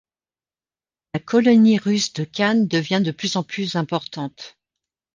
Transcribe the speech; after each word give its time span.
La 1.13 1.19
colonie 1.19 1.77
russe 1.77 2.11
de 2.13 2.23
Cannes 2.23 2.67
devient 2.67 3.03
de 3.05 3.11
plus 3.11 3.35
en 3.35 3.43
plus 3.43 3.75
importante. 3.75 4.57